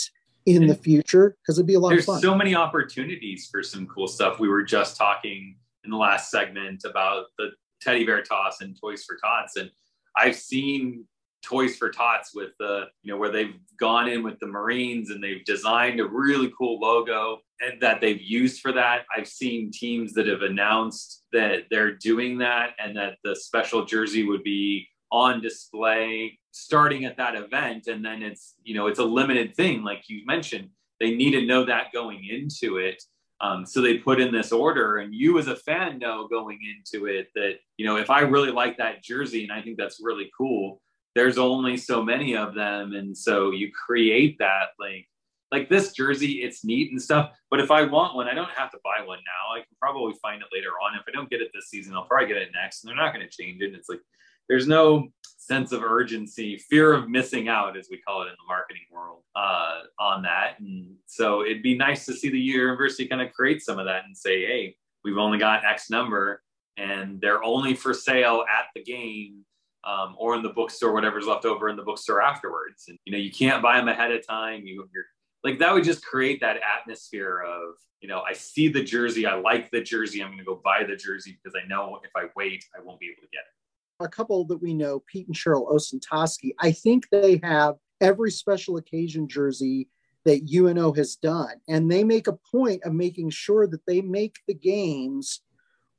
[0.45, 2.15] in the future because it'd be a lot of fun.
[2.15, 4.39] There's so many opportunities for some cool stuff.
[4.39, 9.03] We were just talking in the last segment about the teddy bear toss and toys
[9.03, 9.69] for tots, and
[10.15, 11.05] I've seen
[11.43, 15.23] toys for tots with the you know where they've gone in with the Marines and
[15.23, 19.05] they've designed a really cool logo and that they've used for that.
[19.15, 24.27] I've seen teams that have announced that they're doing that and that the special jersey
[24.27, 27.87] would be on display starting at that event.
[27.87, 29.83] And then it's you know it's a limited thing.
[29.83, 33.01] Like you mentioned they need to know that going into it
[33.39, 37.05] um, so they put in this order and you as a fan know going into
[37.05, 40.29] it that you know if i really like that jersey and i think that's really
[40.37, 40.81] cool
[41.17, 42.93] there's only so many of them.
[42.93, 45.07] And so you create that like
[45.51, 47.31] like this jersey it's neat and stuff.
[47.49, 49.55] But if i want one i don't have to buy one now.
[49.55, 50.95] I can probably find it later on.
[50.95, 53.13] If i don't get it this season i'll probably get it next and they're not
[53.15, 53.73] going to change it.
[53.73, 54.01] It's like
[54.47, 55.07] there's no
[55.47, 59.23] sense of urgency, fear of missing out, as we call it in the marketing world,
[59.35, 60.59] uh, on that.
[60.59, 64.03] And so it'd be nice to see the university kind of create some of that
[64.05, 66.43] and say, hey, we've only got X number
[66.75, 69.45] and they're only for sale at the game
[69.85, 72.85] um, or in the bookstore, whatever's left over in the bookstore afterwards.
[72.89, 74.65] And, you know, you can't buy them ahead of time.
[74.65, 75.05] You, you're
[75.43, 79.35] like, that would just create that atmosphere of, you know, I see the jersey, I
[79.35, 82.25] like the jersey, I'm going to go buy the jersey because I know if I
[82.35, 83.57] wait, I won't be able to get it
[83.99, 88.77] a couple that we know, Pete and Cheryl Osentoski, I think they have every special
[88.77, 89.87] occasion jersey
[90.25, 91.55] that UNO has done.
[91.67, 95.41] And they make a point of making sure that they make the games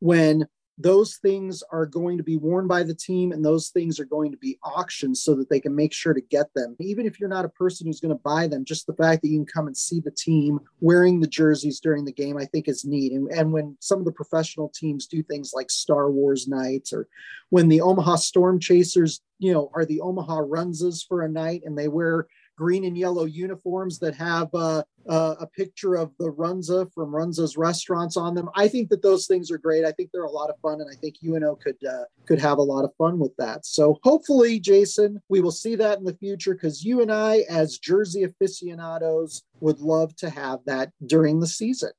[0.00, 0.46] when
[0.78, 4.30] those things are going to be worn by the team and those things are going
[4.30, 6.76] to be auctioned so that they can make sure to get them.
[6.78, 9.28] Even if you're not a person who's going to buy them, just the fact that
[9.28, 12.68] you can come and see the team wearing the jerseys during the game, I think
[12.68, 13.12] is neat.
[13.12, 17.08] And, and when some of the professional teams do things like Star Wars nights or
[17.50, 21.76] when the Omaha Storm Chasers, you know, are the Omaha Runzas for a night and
[21.76, 26.92] they wear green and yellow uniforms that have uh, uh, a picture of the Runza
[26.92, 28.50] from Runza's restaurants on them.
[28.56, 29.84] I think that those things are great.
[29.84, 32.58] I think they're a lot of fun, and I think UNO could uh, could have
[32.58, 33.64] a lot of fun with that.
[33.64, 37.78] So hopefully, Jason, we will see that in the future because you and I, as
[37.78, 41.92] Jersey aficionados, would love to have that during the season.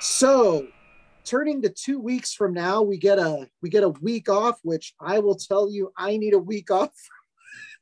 [0.00, 0.66] So
[1.24, 4.94] turning to two weeks from now we get a we get a week off which
[4.98, 6.90] i will tell you i need a week off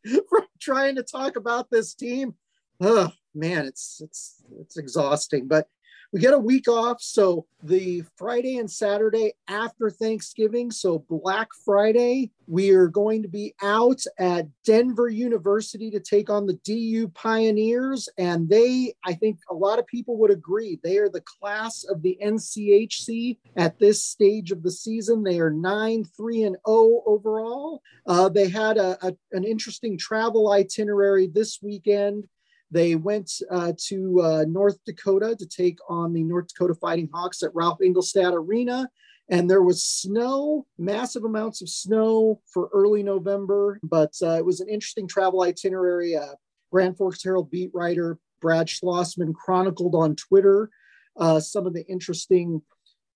[0.29, 2.35] from trying to talk about this team.
[2.81, 5.47] Oh man, it's it's it's exhausting.
[5.49, 5.69] But
[6.13, 7.01] we get a week off.
[7.01, 13.55] So the Friday and Saturday after Thanksgiving, so Black Friday, we are going to be
[13.63, 18.09] out at Denver University to take on the DU Pioneers.
[18.19, 22.03] And they, I think a lot of people would agree, they are the class of
[22.03, 25.23] the NCHC at this stage of the season.
[25.23, 27.83] They are 9 3 and 0 overall.
[28.07, 32.29] Uh, they had a, a, an interesting travel itinerary this weekend.
[32.71, 37.43] They went uh, to uh, North Dakota to take on the North Dakota Fighting Hawks
[37.43, 38.89] at Ralph Engelstad Arena.
[39.29, 44.61] And there was snow, massive amounts of snow for early November, but uh, it was
[44.61, 46.17] an interesting travel itinerary.
[46.17, 46.35] Uh,
[46.71, 50.71] Grand Forks Herald beat writer Brad Schlossman chronicled on Twitter
[51.17, 52.63] uh, some of the interesting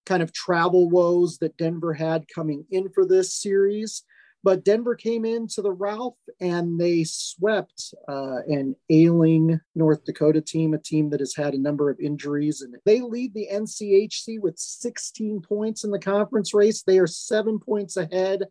[0.07, 4.03] kind of travel woes that Denver had coming in for this series.
[4.43, 10.73] But Denver came into the Ralph and they swept uh, an ailing North Dakota team,
[10.73, 12.63] a team that has had a number of injuries.
[12.63, 16.83] And they lead the NCHC with 16 points in the conference race.
[16.83, 18.45] They are seven points ahead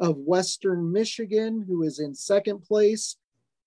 [0.00, 3.16] of Western Michigan, who is in second place.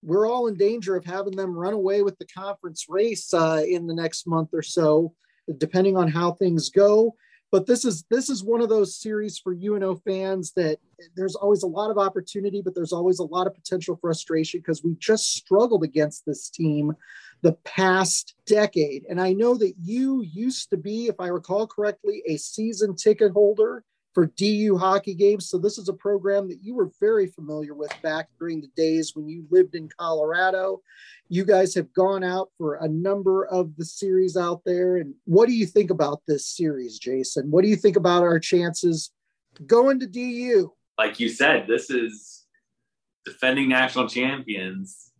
[0.03, 3.87] We're all in danger of having them run away with the conference race uh, in
[3.87, 5.13] the next month or so,
[5.57, 7.15] depending on how things go
[7.51, 10.79] but this is this is one of those series for UNO fans that
[11.15, 14.83] there's always a lot of opportunity, but there's always a lot of potential frustration because
[14.83, 16.93] we just struggled against this team
[17.41, 19.05] the past decade.
[19.09, 23.31] And I know that you used to be, if I recall correctly, a season ticket
[23.31, 25.49] holder for DU hockey games.
[25.49, 29.15] So this is a program that you were very familiar with back during the days
[29.15, 30.81] when you lived in Colorado.
[31.27, 34.97] You guys have gone out for a number of the series out there.
[34.97, 37.51] And what do you think about this series, Jason?
[37.51, 39.11] What do you think about our chances
[39.67, 40.73] going to DU?
[40.97, 42.45] Like you said, this is
[43.25, 45.11] defending national champions.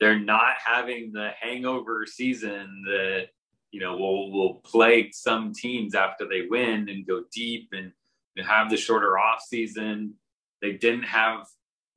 [0.00, 3.28] They're not having the hangover season that
[3.70, 7.92] you know will will plague some teams after they win and go deep and
[8.40, 10.14] have the shorter off season.
[10.62, 11.46] They didn't have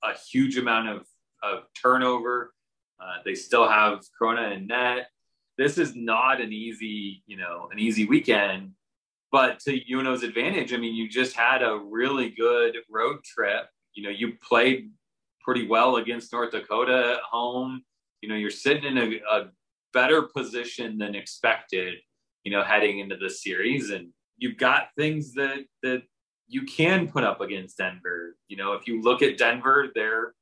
[0.03, 1.05] a huge amount of,
[1.41, 2.53] of turnover.
[2.99, 5.07] Uh, they still have Chrona and net.
[5.57, 8.71] This is not an easy, you know, an easy weekend.
[9.31, 13.67] But to UNO's advantage, I mean, you just had a really good road trip.
[13.93, 14.91] You know, you played
[15.41, 17.83] pretty well against North Dakota at home.
[18.21, 19.49] You know, you're sitting in a, a
[19.93, 21.95] better position than expected.
[22.43, 26.03] You know, heading into the series, and you've got things that that
[26.48, 28.38] you can put up against Denver.
[28.48, 30.34] You know, if you look at Denver, they're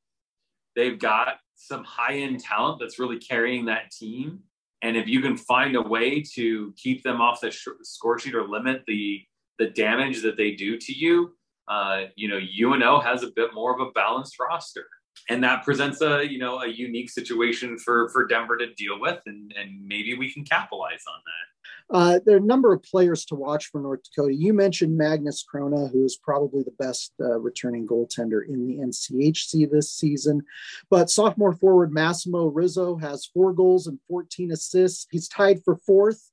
[0.76, 4.40] they've got some high end talent that's really carrying that team.
[4.82, 8.36] And if you can find a way to keep them off the sh- score sheet
[8.36, 9.22] or limit the
[9.60, 11.36] the damage that they do to you,
[11.68, 14.88] uh, you know, UNO has a bit more of a balanced roster,
[15.30, 19.20] and that presents a you know a unique situation for for Denver to deal with,
[19.26, 21.54] and and maybe we can capitalize on that.
[21.90, 24.34] Uh, there are a number of players to watch for North Dakota.
[24.34, 29.70] You mentioned Magnus Chrona, who is probably the best uh, returning goaltender in the NCHC
[29.70, 30.42] this season.
[30.90, 35.08] But sophomore forward Massimo Rizzo has four goals and 14 assists.
[35.12, 36.32] He's tied for fourth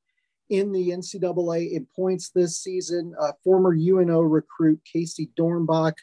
[0.51, 3.15] in the NCAA in points this season.
[3.19, 5.95] Uh, former UNO recruit Casey Dornbach,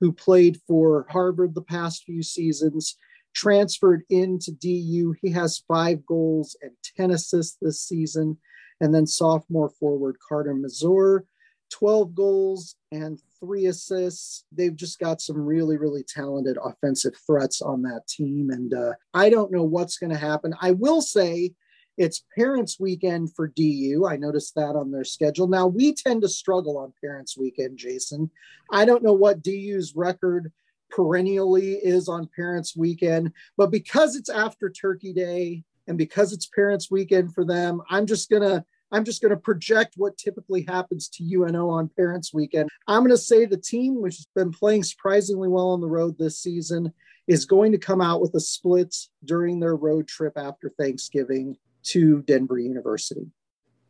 [0.00, 2.96] who played for Harvard the past few seasons,
[3.34, 5.14] transferred into DU.
[5.20, 8.38] He has five goals and 10 assists this season.
[8.80, 11.26] And then sophomore forward Carter Mazur,
[11.70, 14.44] 12 goals and three assists.
[14.52, 18.50] They've just got some really, really talented offensive threats on that team.
[18.50, 20.54] And uh, I don't know what's going to happen.
[20.60, 21.52] I will say
[22.00, 24.06] it's Parents Weekend for DU.
[24.08, 25.46] I noticed that on their schedule.
[25.46, 28.30] Now, we tend to struggle on Parents Weekend, Jason.
[28.72, 30.50] I don't know what DU's record
[30.88, 36.90] perennially is on Parents Weekend, but because it's after Turkey Day and because it's parents
[36.90, 41.08] weekend for them i'm just going to i'm just going to project what typically happens
[41.08, 44.84] to uno on parents weekend i'm going to say the team which has been playing
[44.84, 46.92] surprisingly well on the road this season
[47.26, 48.94] is going to come out with a split
[49.24, 53.26] during their road trip after thanksgiving to denver university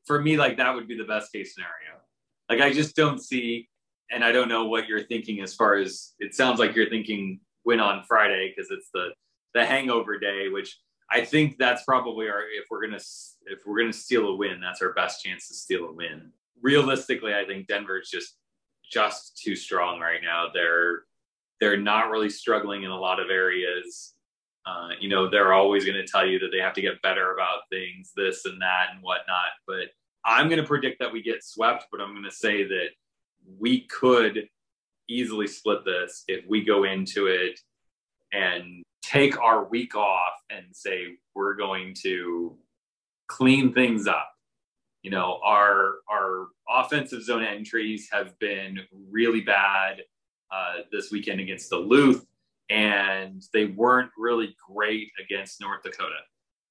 [0.05, 2.01] for me like that would be the best case scenario
[2.49, 3.69] like i just don't see
[4.11, 7.41] and i don't know what you're thinking as far as it sounds like you're thinking
[7.65, 9.11] win on friday because it's the
[9.55, 10.77] the hangover day which
[11.11, 13.01] I think that's probably our if we're gonna
[13.47, 16.31] if we're gonna steal a win, that's our best chance to steal a win.
[16.63, 18.37] Realistically, I think Denver's just
[18.91, 20.47] just too strong right now.
[20.55, 21.03] They're
[21.61, 24.15] they're not really struggling in a lot of areas.
[24.67, 27.33] Uh, you know, they're always going to tell you that they have to get better
[27.33, 29.51] about things, this and that and whatnot.
[29.67, 29.89] But
[30.25, 31.87] I'm going to predict that we get swept.
[31.91, 32.89] But I'm going to say that
[33.59, 34.49] we could
[35.09, 37.59] easily split this if we go into it
[38.33, 42.57] and take our week off and say we're going to
[43.27, 44.31] clean things up.
[45.03, 48.81] You know, our our offensive zone entries have been
[49.11, 50.03] really bad
[50.53, 52.27] uh, this weekend against Duluth,
[52.71, 56.21] and they weren't really great against North Dakota.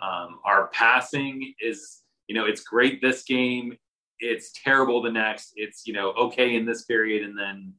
[0.02, 3.78] Um, our passing is, you know, it's great this game.
[4.20, 5.54] It's terrible the next.
[5.56, 7.74] It's you know okay in this period, and then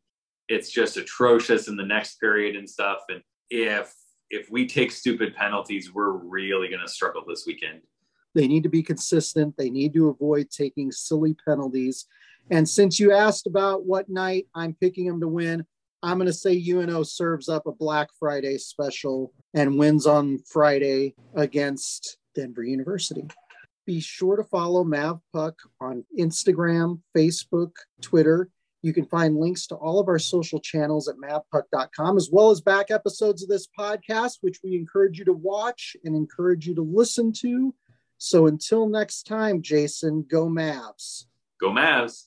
[0.48, 3.00] it's just atrocious in the next period and stuff.
[3.08, 3.94] And if
[4.30, 7.80] if we take stupid penalties, we're really going to struggle this weekend.
[8.34, 9.56] They need to be consistent.
[9.56, 12.06] They need to avoid taking silly penalties.
[12.50, 15.66] And since you asked about what night I'm picking them to win,
[16.02, 21.14] I'm going to say UNO serves up a Black Friday special and wins on Friday
[21.34, 23.28] against Denver University.
[23.86, 28.50] Be sure to follow Mav Puck on Instagram, Facebook, Twitter,
[28.82, 32.60] you can find links to all of our social channels at mavpuck.com, as well as
[32.60, 36.82] back episodes of this podcast, which we encourage you to watch and encourage you to
[36.82, 37.74] listen to.
[38.16, 41.26] So until next time, Jason, go Mavs.
[41.60, 42.24] Go Mavs.